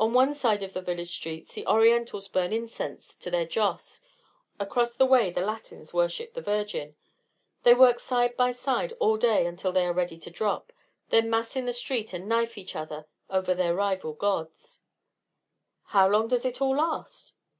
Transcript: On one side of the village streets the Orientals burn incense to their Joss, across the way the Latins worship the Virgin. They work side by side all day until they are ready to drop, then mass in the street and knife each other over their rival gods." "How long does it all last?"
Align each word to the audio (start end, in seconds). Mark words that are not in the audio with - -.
On 0.00 0.12
one 0.12 0.34
side 0.34 0.64
of 0.64 0.72
the 0.72 0.82
village 0.82 1.12
streets 1.14 1.54
the 1.54 1.64
Orientals 1.68 2.26
burn 2.26 2.52
incense 2.52 3.14
to 3.14 3.30
their 3.30 3.46
Joss, 3.46 4.00
across 4.58 4.96
the 4.96 5.06
way 5.06 5.30
the 5.30 5.40
Latins 5.40 5.94
worship 5.94 6.34
the 6.34 6.40
Virgin. 6.40 6.96
They 7.62 7.72
work 7.72 8.00
side 8.00 8.36
by 8.36 8.50
side 8.50 8.92
all 8.98 9.16
day 9.16 9.46
until 9.46 9.70
they 9.70 9.84
are 9.86 9.92
ready 9.92 10.16
to 10.18 10.30
drop, 10.32 10.72
then 11.10 11.30
mass 11.30 11.54
in 11.54 11.66
the 11.66 11.72
street 11.72 12.12
and 12.12 12.28
knife 12.28 12.58
each 12.58 12.74
other 12.74 13.06
over 13.30 13.54
their 13.54 13.76
rival 13.76 14.14
gods." 14.14 14.80
"How 15.84 16.08
long 16.08 16.26
does 16.26 16.44
it 16.44 16.60
all 16.60 16.78
last?" 16.78 17.32